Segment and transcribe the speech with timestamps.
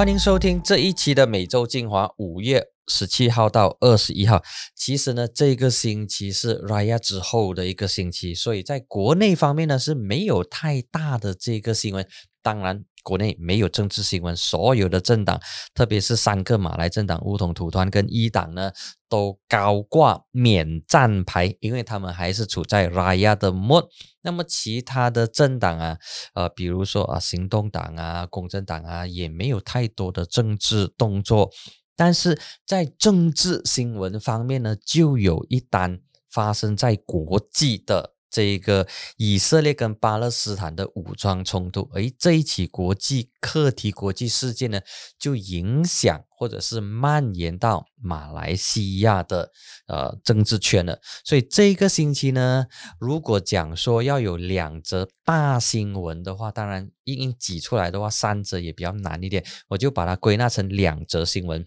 [0.00, 4.42] 欢迎收听这一期的每周精华，五月十七号到二十一号。
[4.74, 12.08] 其实呢，这个星期是 Raya 之后的一个星期，所以在国内方面呢是没有太大的这个新闻。
[12.42, 12.86] 当然。
[13.02, 15.40] 国内没有政治新闻，所有的政党，
[15.74, 18.72] 特别是三个马来政党——乌统土团跟一党呢，
[19.08, 23.88] 都高挂免战牌，因为他们还是处在 Raya 的 mode。
[24.22, 25.98] 那么其他的政党啊，
[26.34, 31.50] 呃，比如说啊，行动党啊、公正党啊，也没有太多的政治动作。
[31.96, 38.14] 但是在政治新闻方面呢，就有一单发生在国际的。
[38.30, 44.80] 这一个以色列跟巴勒斯坦的武装冲突，而这一起国际课题、国际事件呢，
[45.18, 49.50] 就影响或者是蔓延到马来西亚的
[49.88, 51.00] 呃政治圈了。
[51.24, 52.66] 所以这个星期呢，
[53.00, 61.66] 如果讲说要有两则大新闻的话，当然硬硬挤出来的话，三则也比较难一点，我就把它归纳成两则新闻。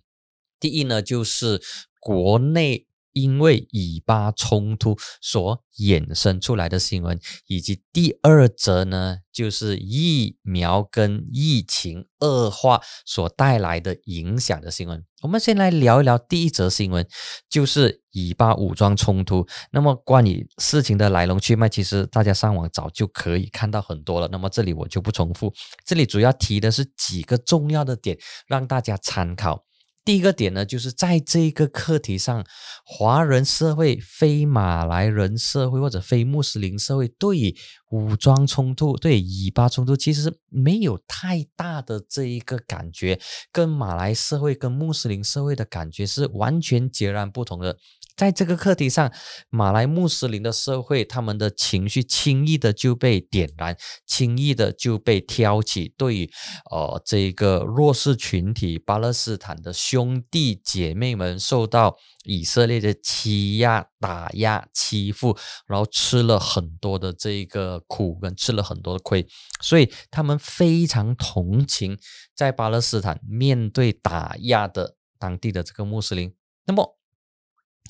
[0.59, 1.61] 第一呢，就是
[2.00, 2.88] 国内。
[3.14, 15.03] 因为以巴冲突所衍生出来的新闻，以及第二则呢，就是疫苗跟疫情恶化所带来的影响的新闻。
[15.22, 17.08] 我们先来聊一聊第一则新闻，
[17.50, 19.48] 就是以巴武装冲突。
[19.72, 24.27] 那么关于事情的来龙去脉，其实大家上网早就可以看到很多了。
[24.31, 25.53] 那么这里我就不重复，
[25.86, 28.17] 这里主要提的是几个重要的点，
[28.48, 29.64] 让大家参考。
[30.06, 32.46] 第一个点呢，就是在这个课题上，
[32.86, 37.56] 华人社会、非马来人社会或者非穆斯林社会对
[37.90, 43.18] 武装冲突、对以巴冲突，其实没有太大的这一个感觉，
[43.52, 47.78] 跟马来社会、跟穆斯林社会的感觉是完全截然不同的。
[48.16, 49.11] 在这个课题上，
[49.50, 56.31] 马来穆斯林的社会，他们的情绪轻易的就被点燃，轻易的就被挑起，对于
[56.70, 69.27] 呃这个弱势群体巴勒斯坦的兄弟姐妹们受到以色列的欺压、打压、欺负，然后吃了很多的这个苦，跟吃了很多的亏，
[69.59, 71.98] 所以他们非常同情
[72.36, 76.32] 在巴勒斯坦面对打压的当地的这个穆斯林。
[76.67, 76.99] 那么。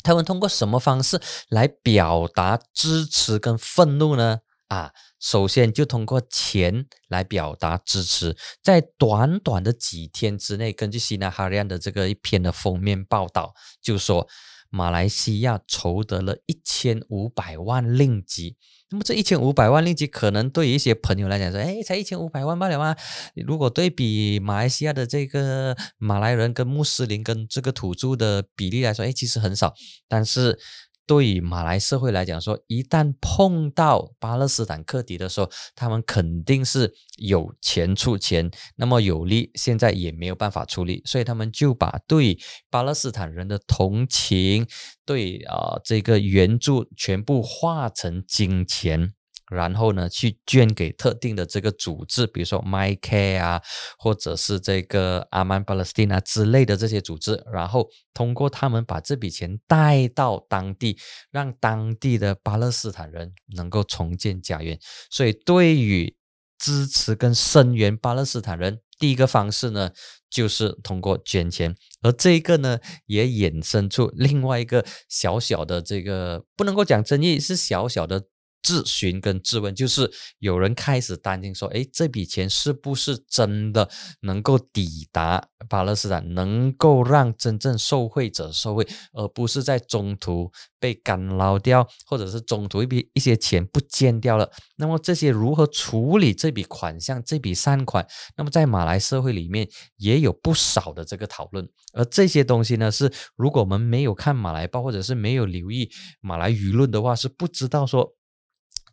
[0.01, 4.39] 他们通过什么方式来表达支持跟愤怒呢？
[4.69, 8.35] 啊，首先就通过钱来表达支持。
[8.63, 14.27] 在短短的几天之内，根据西南哈利安的这个一篇的封面报道，就说
[14.69, 18.57] 马来西亚筹得了一千五百万令吉。
[18.93, 22.95] 那么这一千五百万令吉，可能对于一些朋友来讲说，哎，才一千五百万罢了嘛？
[23.35, 29.73] 如果对比马来西亚的这个马来人跟穆斯林跟这个土著的比例来说，哎，其实很少。
[30.07, 30.59] 但是。
[31.05, 42.37] 对于马来社会来讲，说一旦碰到巴勒斯坦克敌的时候，他们肯定是有钱出钱，那么有力现在也没有办法出力，所以他们就把对
[42.69, 44.65] 巴勒斯坦人的同情，
[45.05, 49.13] 对啊这个援助全部化成金钱。
[49.53, 53.61] 然后呢，去捐给特定的这个组织，比如说 My Care 啊，
[53.97, 60.97] 或者是这个 Aman Palestina 之类的这些组织，然后通过他们把这笔钱带到当地，
[61.31, 64.79] 让当地的巴勒斯坦人能够重建家园。
[65.09, 66.15] 所以，对于
[66.57, 69.91] 支持跟声援巴勒斯坦人，第一个方式呢，
[70.29, 78.25] 就是通过捐钱，而这个呢，也衍生出另外一个小小的这个不能够讲争议，是小小的。
[78.63, 83.87] 质询跟质问，就是有人开始担心说：“哎，这笔钱是不是真的
[84.21, 94.49] 能够抵达巴勒斯坦，能够让真正受惠者受惠，而不是在中途被干捞掉，或者是中途一笔一些钱不见掉了？
[94.77, 98.07] 那么这些如何处理这笔款项、这笔善款？
[98.35, 105.91] 那么在马来社会里面也有不少的这个讨论，而这些东西呢，是如果我们没有看马来报，或者是没有留意
[106.21, 108.15] 马来舆论的话，是不知道说。”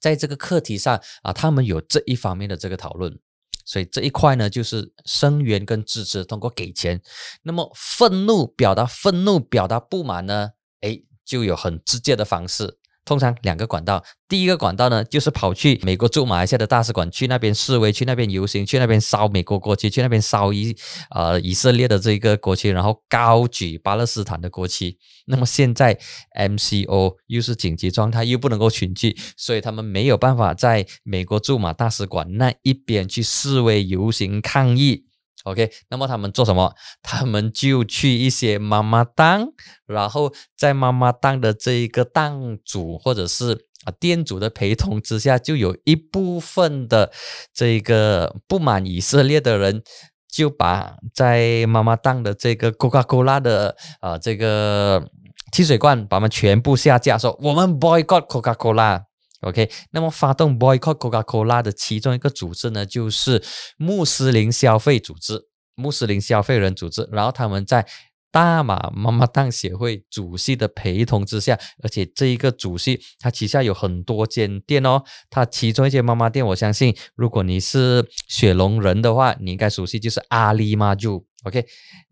[0.01, 3.17] 在这个课题上啊，他们有这一方面的这个讨论，
[3.65, 7.01] 所以这一块呢，就是声援跟支持，通过给钱。
[7.43, 10.51] 那么愤怒表达愤怒、表达不满呢，
[10.81, 12.80] 哎，就有很直接的方式。
[13.05, 20.77] 通常两个管道，第一个管道呢，就是跑去美国驻马来西亚的大使馆，去那边示威，去那边游行，去那边烧美国国旗，去那边烧以
[21.11, 24.99] 呃以色列的这个国旗，然后高举巴勒斯坦的国旗。
[25.27, 25.99] 那么现在
[26.39, 35.07] MCO 又是紧急状态，又不能够群聚，所以他们没有办法在美国驻马大使馆那一边去示威游行抗议。
[35.45, 36.75] OK，那么他们做什么？
[37.03, 39.49] 他们就去一些妈妈档，
[39.87, 43.53] 然后在妈妈档的这一个档主或者是
[43.85, 47.11] 啊店主的陪同之下，就有一部分的
[47.55, 49.83] 这个不满以色列的人
[50.29, 55.09] 就把在妈妈档的这个 Coca Cola 的啊这个
[55.53, 59.10] 汽水罐，把它们全部下架，说我们 boycott Coca Cola。
[59.41, 63.43] OK，那么发动 boycott Coca Cola 的其中一个组织呢，就是
[63.77, 67.87] 穆斯林消费组织、穆斯林消费人组织，然后他们在。
[68.31, 75.03] 大马妈妈档协会主席的陪同之下，而且这一个主席他旗下有很多间店哦。
[75.29, 81.65] 他其中一间妈妈店，我相信如果你是雪龙人的话，你应该熟悉，就是阿里妈就 OK，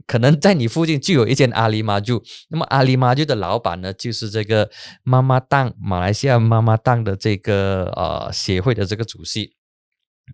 [0.07, 2.23] 可能在你附近就有一间阿里妈就。
[2.49, 4.71] 那么阿里妈就的老板呢，就是这个
[5.03, 9.58] 妈妈档马来西亚妈妈档的这个呃协会的这个主席。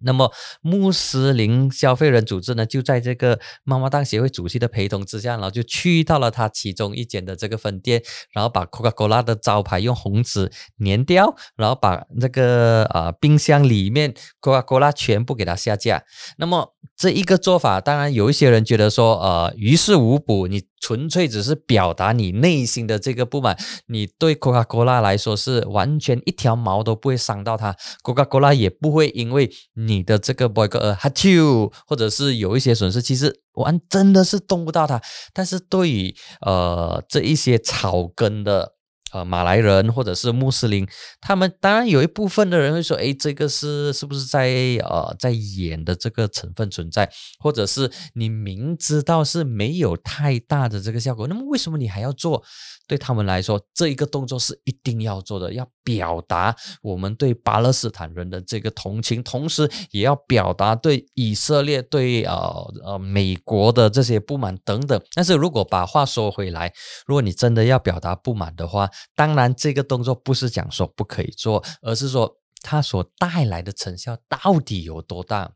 [0.02, 0.31] 那么
[0.61, 8.02] 穆斯林消费人组织呢，就在这个妈妈档协会主席的陪同之下，然后就去到了他其中一间的这个分店，
[8.32, 10.50] 然后把 Coca-Cola 的招牌用红纸
[10.85, 16.05] 粘掉，然后把这个呃冰箱里面 Coca-Cola 全部给它下架。
[16.37, 20.62] 那么这一个做法，当然有一些人觉得说，呃，于事无补，你。
[20.85, 35.01] 纯粹只是表达你内心的这个不满，你对 Coca-Cola 来说是完全一条毛都不会伤到它，Coca-Cola 也不会因为你的这个 boycott 而 hurt you，或者是有一些损失，其实完真的是动不到它。
[35.33, 38.74] 但是对于呃这一些草根的。
[39.15, 40.85] 呃，马来人或者是穆斯林，
[41.21, 44.49] 他们当然有一部分的人会说，哎，这个是是不是在
[44.83, 47.09] 呃在演的这个成分存在，
[47.39, 52.43] 或者是你明知道是没有太大的这个效果，那么为什么你还要做？
[52.87, 65.01] 对他们来说，这一个动作是一定要做的，要表达我们对巴勒斯坦人的这个同情，同时也要表达对以色列、对呃呃美国的这些不满等等。
[65.15, 66.71] 但是如果把话说回来，
[67.07, 75.53] 如果你真的要表达不满的话，当然这个动作不是讲说不可以做，而是说它所带来的成效到底有多大。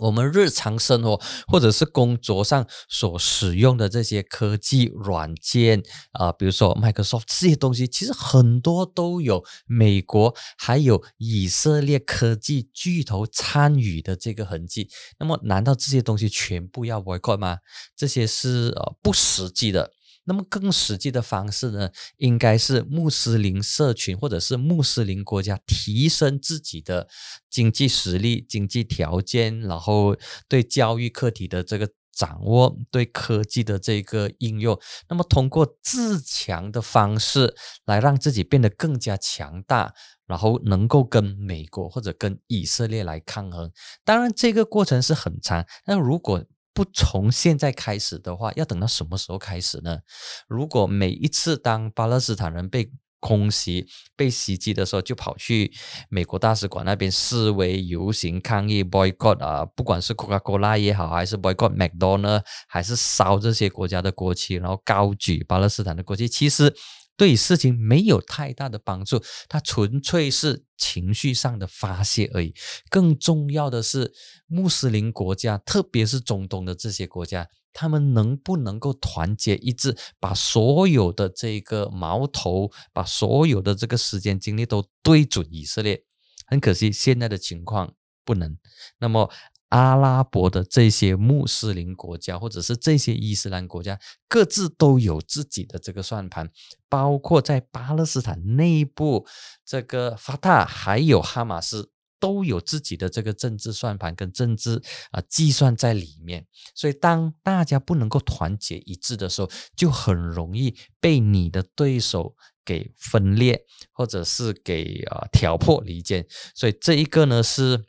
[0.00, 5.82] 我们日常生活或者是工作上所使用的这些科技软件
[6.12, 14.90] 啊，比如说 Microsoft 这些东西，其实很多都有美国还有以色列科技巨头参与的这个痕迹。
[15.18, 17.56] 那么，难道这些东西全部要 boycott 吗？
[17.96, 19.90] 这些是呃不实际的。
[20.28, 27.08] 那么更实际的方式呢，应该是穆斯林社群或者是穆斯林国家提升自己的
[27.48, 30.14] 经济实力、经济条件，然后
[30.46, 34.78] 对教育课题的这个掌握，对科技的这个应用，
[35.08, 37.54] 那么通过自强的方式
[37.86, 39.94] 来让自己变得更加强大，
[40.26, 43.72] 然后能够跟美国或者跟以色列来抗衡。
[44.04, 45.64] 当然，这个过程是很长。
[45.86, 46.44] 那如果
[46.78, 49.98] 不从现在开始的话，要等到什么时候开始呢？
[50.46, 52.88] 如果每一次当巴勒斯坦人被
[53.18, 55.72] 空袭、被袭击的时候，就跑去
[56.08, 66.72] 美国大使馆那边示威、游行、抗议、boycott 啊，不管是 Coca-Cola 也好，还是 boycott McDonald，还是烧这些国家的国旗，然后高举巴勒斯坦的国旗，其实。
[67.18, 72.54] 对事情没有太大的帮助，它纯粹是情绪上的发泄而已。
[72.88, 74.12] 更重要的是，
[74.46, 86.04] 穆斯林国家，特别是中东的这些国家，他们能不能够团结一致，把所有的这个矛头，把所有的这个时间精力都对准以色列？
[86.46, 87.94] 很可惜，现在的情况
[88.24, 88.56] 不能。
[88.98, 89.28] 那么。
[89.68, 96.50] 阿拉伯的这些穆斯林国家，或者是这些伊斯兰国家，各自都有自己的这个算盘，
[96.88, 99.26] 包括在巴勒斯坦内部，
[99.66, 106.46] 这个法塔还有哈马斯都有自己的这个政治算盘跟政治啊计算在里面。
[106.74, 112.34] 所以，当大家不能够团结一致的时候，就很容易被你的对手
[112.64, 116.26] 给分裂，或者是给啊挑破离间。
[116.54, 117.84] 所以，这一个呢是。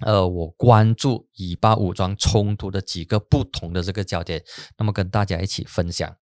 [0.00, 4.42] 呃，我关注以巴武装冲突的几个不同的这个焦点，
[4.76, 6.16] 那么跟大家一起分享。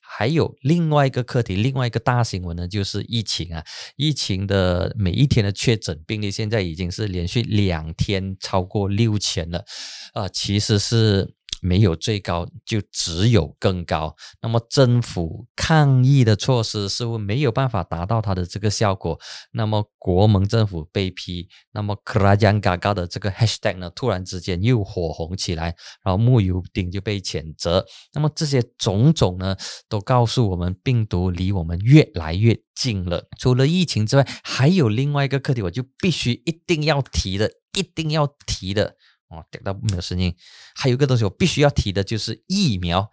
[0.00, 3.64] 还有另外一个课题，另外一个大新闻呢，就是疫情啊，
[3.96, 9.64] 疫情的每一天的确诊病例现在已经是连续两天超过六千了，
[10.12, 11.34] 啊，其实是。
[11.64, 14.14] 没有最高，就只有更高。
[14.42, 19.18] 那么政府抗疫的措施似乎没有办法达到它的这个效果。
[19.52, 27.86] 那么国盟政府被批，那么 k r a j a n g a g a 的这个 Hashtag 呢，突然之间又火红起来，然后木油丁就被谴责。
[28.12, 29.56] 那么这些种种呢，
[29.88, 33.26] 都告诉我们病毒离我们越来越近了。
[33.38, 38.96] 除了疫情之外，还有另外一个课题，我就必须一定要提的，一定要提的。
[39.28, 40.34] 哦，听到没有声音？
[40.74, 43.10] 还有一个东西我必须要提的，就是疫苗。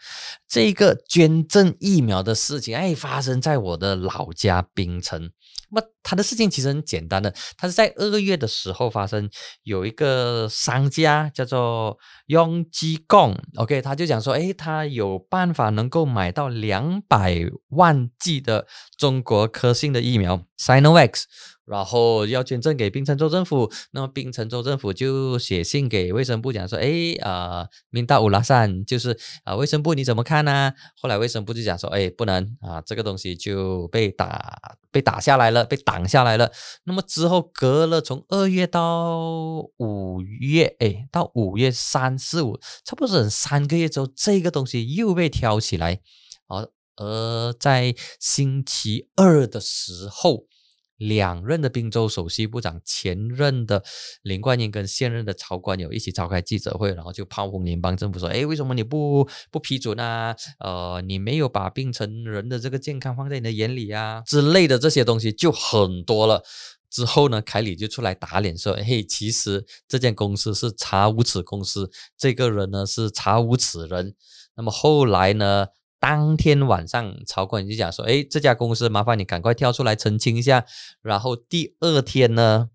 [0.48, 5.32] 这个捐赠疫苗的事情，哎，发生在我的老家槟城。
[5.72, 9.30] 那么他的事情其实很简单的，他是在二月的时候发生，
[9.64, 11.98] 有一个商家叫做
[12.28, 21.24] 雍基贡，OK，他就讲说，哎，他有办法能够买到两百万剂的中国科兴的疫苗 Sinovac。
[21.64, 30.74] 然后要捐赠给槟城州政府，那么槟城州政府就写信给卫生部讲说，哎啊，明大乌拉善就是啊，卫生部你怎么看呢？
[31.00, 36.52] 后来卫生部就讲说，哎，不能啊，这个东西就被打被打下来了，被挡下来了。
[36.84, 39.20] 那么之后隔了从二月到
[39.78, 46.02] 五月，哎，到五月三四五，差不多整三个月之后，这个东西又被挑起来，
[46.48, 50.51] 而而在星期二的时候。
[51.02, 53.84] 两任的宾州首席部长，前任的
[54.22, 60.36] 林冠英跟现任的曹官友一起召开记者会，然后就炮轰联邦政府说：“哎，为什么你不不批准啊？
[60.60, 66.44] 呃，你没有把槟城人的这个健康放在你的眼里啊之类的这些东西就很多了。”
[66.92, 74.14] 之后呢，凯里就出来打脸说：“嘿，其实这间公司是查无此公司，这个人呢是查无此人。”
[74.56, 75.66] 那么后来呢？
[76.02, 80.66] 当天晚上，曹官就讲说：“哎，这家公司麻烦你赶快跳出来澄清一下。”
[81.04, 82.70] 然后第二天呢？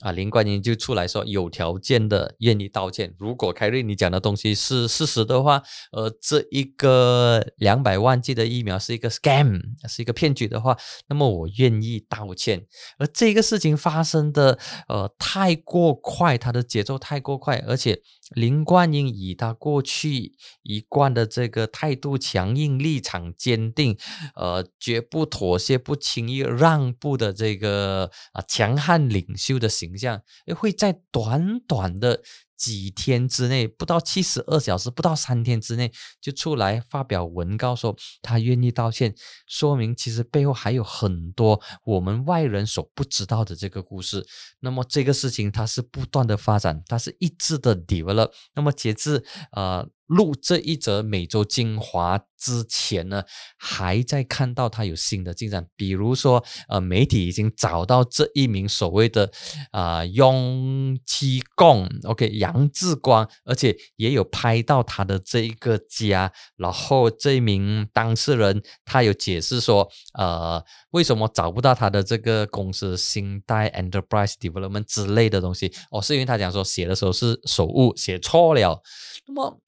[0.00, 3.12] 啊，林冠英就出来说有条件的愿意道歉。
[3.18, 10.78] 如果凯瑞你讲的东西是事实的话，呃，这一个两百万剂的疫苗是一个 scam，是一个骗局的话，
[11.08, 12.64] 那么我愿意道歉。
[12.98, 18.00] 而这个事情发生的呃太过快，它的节奏太过快，而且
[18.36, 23.98] 林冠英以他过去一贯的这个态度强硬、立场坚定，
[24.36, 29.87] 呃，绝不妥协、不轻易让步的这个啊强悍领袖的形。
[29.88, 30.22] 形象
[30.56, 32.22] 会在短短的
[32.58, 39.14] 几天之内，不到七十二小时，不到三天之内就出来发表文告说他愿意道歉，
[39.46, 44.26] 说明其实背后还有很多我们外人所不知道的这个故事。
[44.60, 48.32] 那么这个事情它是不断的发展，它是一直的 develop。
[48.54, 49.88] 那么截至呃。
[50.08, 53.22] 录这一则美洲精华之前呢，
[53.58, 59.30] 还在看到他有新的进展，比如说，呃，媒体已经找到这一名所谓的
[59.70, 78.82] 啊雍基贡，OK，杨志光，而且也有拍到他的这一个家，然后这名当事人他有解释说，呃，为什么找不到他的这个公司新代 Enterprise Development 之类的东西，哦，是因为他讲说写的时候是手误，写错了，
[79.26, 79.60] 那么。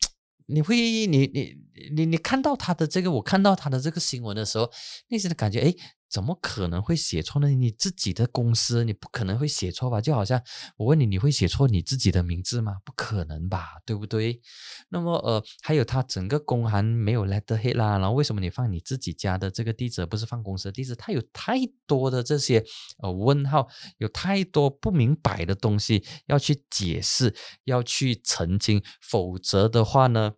[0.52, 1.54] 你会，你你
[1.94, 4.68] 你你看到他的这个，我看到他的这个新闻的时候，
[5.06, 5.72] 内心的感觉，哎，
[6.10, 7.48] 怎么可能会写错呢？
[7.48, 10.00] 你自己的公司，你不可能会写错吧？
[10.00, 10.42] 就好像
[10.76, 12.78] 我问你，你会写错你自己的名字吗？
[12.84, 14.40] 不可能吧，对不对？
[14.88, 20.96] 那么，呃，还有他整个公函没有 letterhead 啦，然后为什么你放你自己家的这个地址，不是放公司的地址？
[20.96, 22.64] 他有太多的这些
[22.98, 27.32] 呃问号，有太多不明白的东西要去解释，
[27.64, 30.32] 要去澄清，否则的话呢？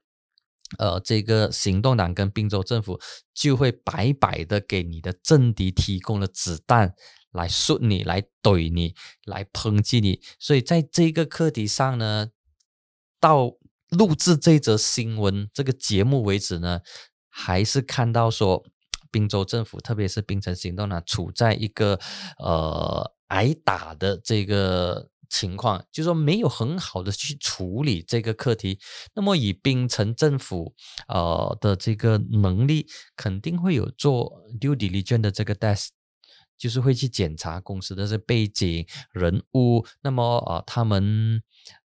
[0.79, 3.01] 呃，这个行动党跟滨州政府
[3.35, 6.95] 就会白白的给你的政敌提供了子弹
[7.33, 10.21] 来说你，来怼你，来抨击你。
[10.39, 12.29] 所以在这个课题上呢，
[13.21, 13.57] 到
[13.91, 16.81] 录制这则新闻这个节目为止呢，
[17.29, 18.65] 还是看到说
[19.11, 21.99] 滨州政府，特别是滨城行动呢，处在一个
[22.39, 25.12] 呃挨打的这个。
[25.33, 28.79] 情况就是说没有很好的去处理这个课题，
[29.15, 30.75] 那么以槟城政府
[31.09, 32.87] 呃的这个能力，
[33.17, 35.89] 肯定会有做 due diligence 的这个 desk，
[36.59, 41.43] 就是会去检查公司的这背景人物，那么啊他们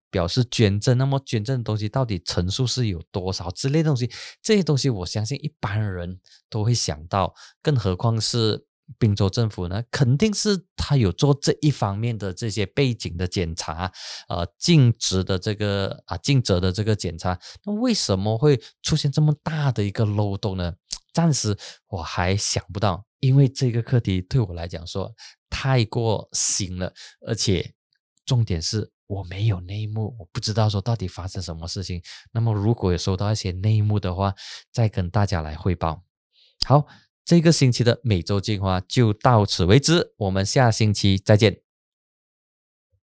[0.09, 4.09] 表示捐赠，那么捐赠的东西到底层数是有多少之类的东西，
[4.41, 8.65] 这些东西我相信一般人都会想到，更何况是。
[8.99, 13.91] 滨州政府呢，肯定是他有做这一方面的这些背景的检查，
[14.29, 17.39] 呃，尽职的这个啊，尽责的这个检查。
[17.65, 20.75] 那为什么会出现这么大的一个漏洞呢？
[21.13, 21.57] 暂时
[21.89, 25.11] 我还想不到，因为这个课题对我来讲说
[25.49, 26.93] 太过新了，
[27.27, 27.73] 而且
[28.27, 32.03] 重点是我没有内幕，我不知道说到底发生什么事情。
[32.33, 34.35] 那么如果有收到一些内幕的话，
[34.71, 36.03] 再跟大家来汇报。
[36.67, 36.87] 好。
[37.25, 41.62] 这个星期的每周精华就到此为止，我们下星期再见。